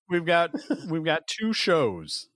[0.10, 0.52] we've got
[0.90, 2.30] we've got two shows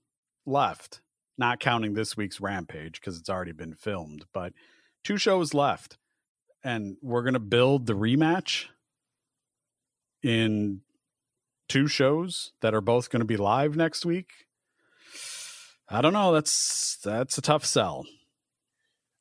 [0.44, 1.00] left,
[1.38, 4.52] not counting this week's Rampage because it's already been filmed, but
[5.02, 5.96] two shows left,
[6.62, 8.66] and we're gonna build the rematch
[10.22, 10.80] in
[11.68, 14.46] two shows that are both going to be live next week.
[15.88, 16.32] I don't know.
[16.32, 18.06] That's that's a tough sell.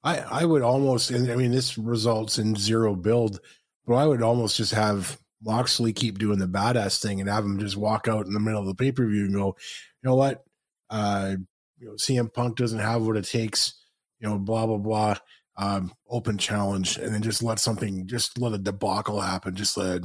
[0.04, 1.12] I I would almost.
[1.12, 3.40] I mean, this results in zero build,
[3.86, 7.60] but I would almost just have Moxley keep doing the badass thing and have him
[7.60, 9.56] just walk out in the middle of the pay per view and go,
[10.02, 10.44] you know what,
[10.90, 11.36] uh,
[11.80, 13.86] you know, CM Punk doesn't have what it takes,
[14.20, 15.18] you know, blah blah blah.
[15.56, 20.02] Um, open challenge, and then just let something, just let a debacle happen, just let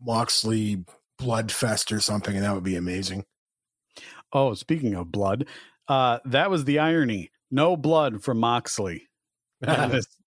[0.00, 0.84] Moxley
[1.18, 3.24] blood fest or something, and that would be amazing.
[4.32, 5.46] Oh, speaking of blood,
[5.88, 7.30] uh, that was the irony.
[7.50, 9.08] No blood from Moxley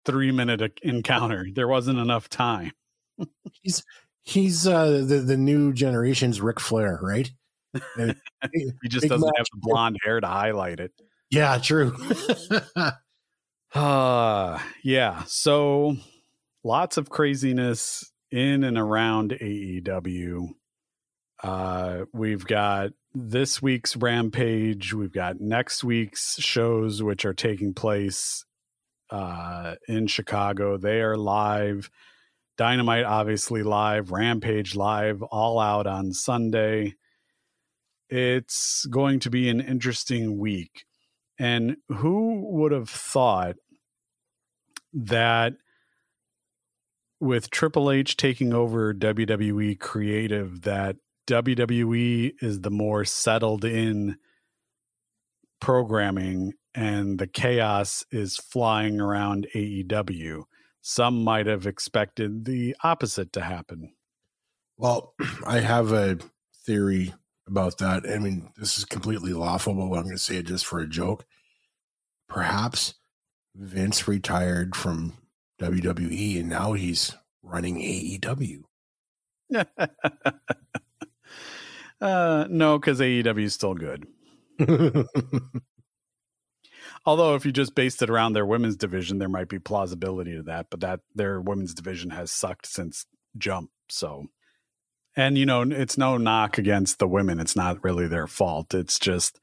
[0.07, 1.45] three minute encounter.
[1.53, 2.71] There wasn't enough time.
[3.61, 3.83] he's
[4.23, 7.29] he's uh, the the new generation's Ric Flair, right?
[7.97, 10.91] he just doesn't have the blonde hair to highlight it.
[11.29, 11.95] Yeah, true.
[13.75, 15.23] uh yeah.
[15.27, 15.97] So
[16.63, 20.49] lots of craziness in and around AEW.
[21.43, 24.93] Uh, we've got this week's Rampage.
[24.93, 28.43] We've got next week's shows, which are taking place
[29.09, 30.77] uh, in Chicago.
[30.77, 31.89] They are live.
[32.57, 34.11] Dynamite, obviously, live.
[34.11, 35.21] Rampage, live.
[35.21, 36.95] All out on Sunday.
[38.09, 40.85] It's going to be an interesting week.
[41.39, 43.57] And who would have thought
[44.93, 45.53] that
[47.19, 50.97] with Triple H taking over WWE creative that
[51.27, 54.17] WWE is the more settled in
[55.59, 60.43] programming and the chaos is flying around AEW.
[60.81, 63.93] Some might have expected the opposite to happen.
[64.77, 65.13] Well,
[65.45, 66.19] I have a
[66.65, 67.13] theory
[67.47, 68.07] about that.
[68.07, 70.87] I mean, this is completely lawful, but I'm going to say it just for a
[70.87, 71.25] joke.
[72.29, 72.93] Perhaps
[73.55, 75.13] Vince retired from
[75.59, 78.63] WWE, and now he's running AEW.
[82.01, 84.05] uh, no, because AEW is still good.
[87.05, 90.43] Although, if you just based it around their women's division, there might be plausibility to
[90.43, 90.67] that.
[90.69, 93.05] But that their women's division has sucked since
[93.37, 93.69] Jump.
[93.89, 94.25] So,
[95.15, 97.39] and you know, it's no knock against the women.
[97.39, 98.73] It's not really their fault.
[98.73, 99.39] It's just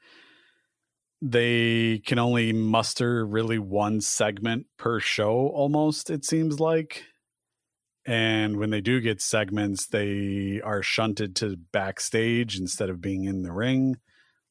[1.26, 7.04] they can only muster really one segment per show almost it seems like
[8.06, 13.42] and when they do get segments they are shunted to backstage instead of being in
[13.42, 13.96] the ring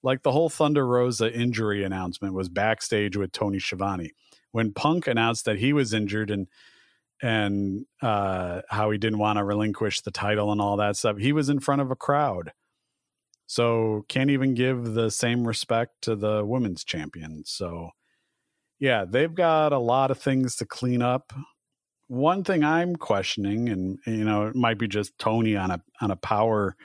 [0.04, 4.12] like the whole thunder rosa injury announcement was backstage with tony Schiavone.
[4.51, 6.47] when punk announced that he was injured and
[7.22, 11.32] and uh, how he didn't want to relinquish the title and all that stuff he
[11.32, 12.51] was in front of a crowd
[13.54, 17.43] so can't even give the same respect to the women's champion.
[17.45, 17.91] So
[18.80, 21.34] yeah, they've got a lot of things to clean up.
[22.08, 26.12] One thing I'm questioning, and you know, it might be just Tony on a on
[26.12, 26.76] a power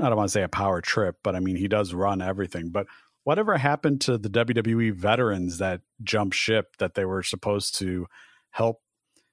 [0.00, 2.70] I don't want to say a power trip, but I mean he does run everything.
[2.70, 2.86] But
[3.24, 8.06] whatever happened to the WWE veterans that jump ship that they were supposed to
[8.50, 8.80] help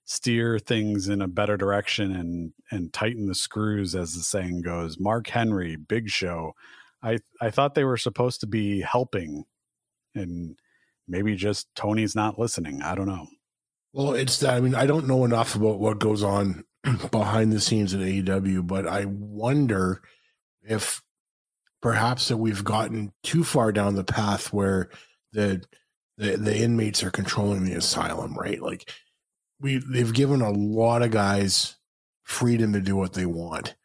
[0.05, 4.99] steer things in a better direction and and tighten the screws as the saying goes
[4.99, 6.53] mark henry big show
[7.03, 9.45] i i thought they were supposed to be helping
[10.15, 10.57] and
[11.07, 13.27] maybe just tony's not listening i don't know
[13.93, 16.65] well it's that i mean i don't know enough about what goes on
[17.11, 20.01] behind the scenes at aew but i wonder
[20.63, 21.01] if
[21.81, 24.89] perhaps that we've gotten too far down the path where
[25.33, 25.63] the
[26.17, 28.89] the, the inmates are controlling the asylum right like
[29.59, 31.77] we they've given a lot of guys
[32.23, 33.75] freedom to do what they want.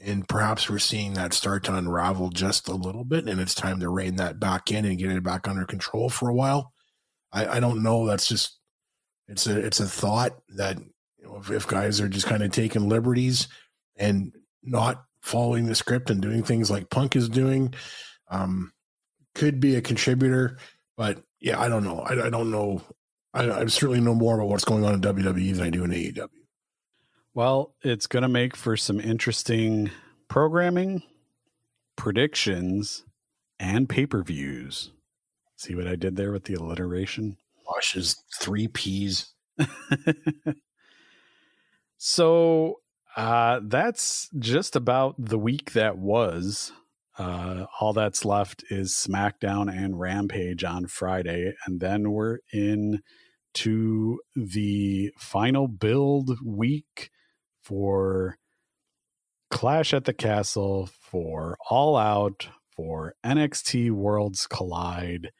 [0.00, 3.80] And perhaps we're seeing that start to unravel just a little bit, and it's time
[3.80, 6.72] to rein that back in and get it back under control for a while.
[7.32, 8.06] I, I don't know.
[8.06, 8.58] That's just
[9.28, 10.78] it's a it's a thought that
[11.18, 13.48] you know if, if guys are just kind of taking liberties
[13.96, 17.72] and not following the script and doing things like Punk is doing,
[18.30, 18.72] um,
[19.34, 20.58] could be a contributor.
[20.98, 22.00] But yeah, I don't know.
[22.00, 22.82] I, I don't know.
[23.32, 25.90] I, I certainly know more about what's going on in WWE than I do in
[25.90, 26.28] AEW.
[27.32, 29.90] Well, it's going to make for some interesting
[30.28, 31.02] programming,
[31.96, 33.02] predictions,
[33.58, 34.92] and pay per views.
[35.56, 37.38] See what I did there with the alliteration?
[37.66, 39.32] Washes three P's.
[41.96, 42.80] so
[43.16, 46.72] uh, that's just about the week that was.
[47.16, 53.02] Uh, all that's left is SmackDown and Rampage on Friday, and then we're in
[53.54, 57.10] to the final build week
[57.62, 58.36] for
[59.50, 65.30] Clash at the Castle, for All Out, for NXT Worlds Collide.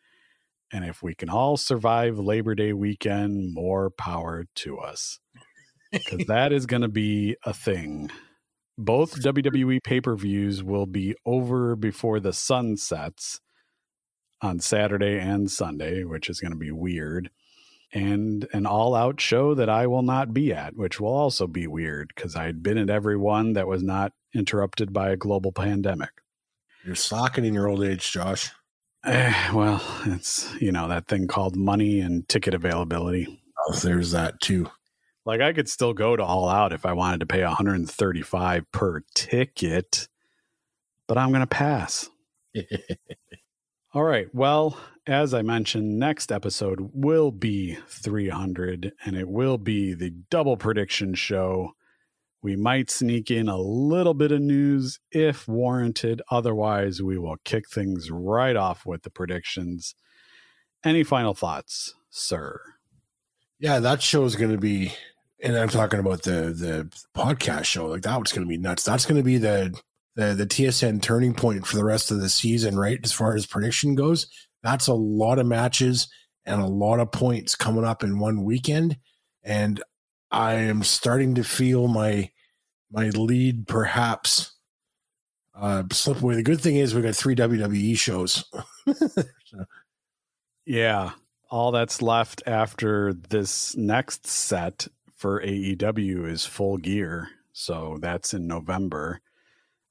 [0.73, 5.19] And if we can all survive Labor Day weekend, more power to us.
[5.95, 8.11] Because that is going to be a thing.
[8.77, 13.41] Both WWE pay per views will be over before the sun sets
[14.43, 17.31] on Saturday and Sunday, which is going to be weird.
[17.93, 21.69] And an all out show that I will not be at, which will also be
[21.69, 25.53] weird because I had been at every one that was not interrupted by a global
[25.53, 26.11] pandemic.
[26.85, 28.51] You're slacking in your old age, Josh.
[29.05, 33.43] Eh, well, it's, you know, that thing called money and ticket availability.
[33.67, 34.71] Oh, there's that too.
[35.27, 39.01] Like I could still go to All Out if I wanted to pay 135 per
[39.15, 40.09] ticket,
[41.07, 42.11] but I'm going to pass.
[43.95, 44.27] All right.
[44.35, 50.57] Well, as I mentioned, next episode will be 300 and it will be the double
[50.57, 51.75] prediction show
[52.45, 56.21] we might sneak in a little bit of news if warranted.
[56.31, 59.95] Otherwise, we will kick things right off with the predictions.
[60.85, 62.61] Any final thoughts, sir?
[63.59, 64.93] Yeah, that show is going to be,
[65.45, 67.87] and I'm talking about the the podcast show.
[67.87, 68.83] Like that was going to be nuts.
[68.83, 69.79] That's going to be the
[70.17, 72.99] the the TSN turning point for the rest of the season, right?
[73.05, 74.27] As far as prediction goes,
[74.63, 76.09] that's a lot of matches
[76.47, 78.97] and a lot of points coming up in one weekend.
[79.43, 79.83] And
[80.31, 82.31] I am starting to feel my
[82.91, 84.53] my lead perhaps
[85.55, 86.37] uh, slip away.
[86.37, 88.45] The good thing is we got three WWE shows.
[88.95, 89.65] so.
[90.65, 91.11] Yeah,
[91.51, 94.89] all that's left after this next set
[95.25, 99.23] for AEW is Full Gear, so that's in November,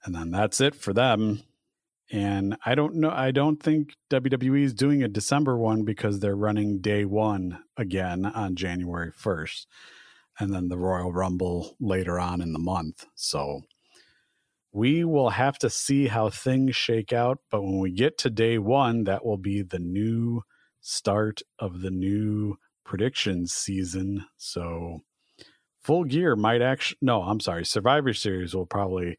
[0.04, 1.42] and then that's it for them.
[2.12, 3.10] And I don't know.
[3.10, 8.28] I don't think WWE is doing a December one because they're running day one again
[8.28, 9.68] on January first
[10.40, 13.08] and then the Royal Rumble later on in the month.
[13.16, 13.62] So
[14.72, 17.40] we will have to see how things shake out.
[17.50, 20.44] But when we get to day one, that will be the new
[20.80, 24.28] start of the new predictions season.
[24.38, 25.02] So
[25.84, 29.18] full gear might actually, no, I'm sorry, Survivor Series will probably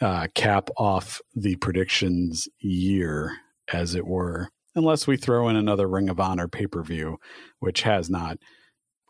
[0.00, 3.32] uh, cap off the predictions year,
[3.72, 7.18] as it were, unless we throw in another Ring of Honor pay per view,
[7.60, 8.38] which has not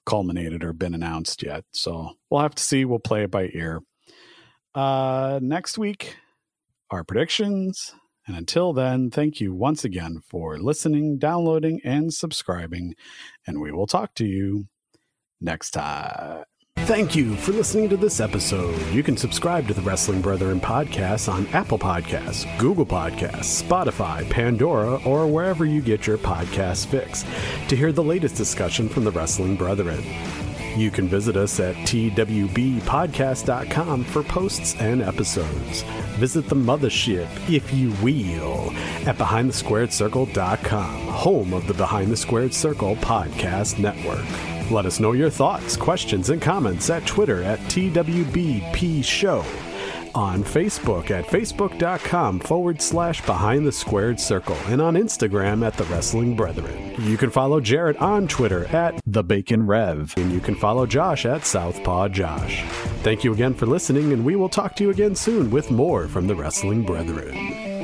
[0.07, 1.64] culminated or been announced yet.
[1.72, 2.85] So we'll have to see.
[2.85, 3.80] We'll play it by ear.
[4.74, 6.16] Uh, next week,
[6.91, 7.95] our predictions.
[8.26, 12.95] And until then, thank you once again for listening, downloading, and subscribing.
[13.47, 14.66] And we will talk to you
[15.41, 16.45] next time.
[16.78, 18.78] Thank you for listening to this episode.
[18.93, 24.97] You can subscribe to the Wrestling Brethren podcast on Apple Podcasts, Google Podcasts, Spotify, Pandora,
[25.07, 27.24] or wherever you get your podcast fix
[27.68, 30.05] to hear the latest discussion from the Wrestling Brethren.
[30.76, 35.82] You can visit us at twbpodcast.com for posts and episodes.
[36.18, 38.70] Visit the mothership, if you will,
[39.09, 44.53] at behindthesquaredcircle.com, home of the Behind the Squared Circle podcast network.
[44.70, 49.44] Let us know your thoughts, questions, and comments at Twitter at TWBP Show,
[50.14, 55.84] on Facebook at facebook.com forward slash behind the squared circle, and on Instagram at the
[55.84, 56.94] Wrestling Brethren.
[56.98, 61.26] You can follow Jarret on Twitter at the Bacon Rev, and you can follow Josh
[61.26, 62.62] at Southpaw Josh.
[63.02, 66.08] Thank you again for listening, and we will talk to you again soon with more
[66.08, 67.84] from the Wrestling Brethren.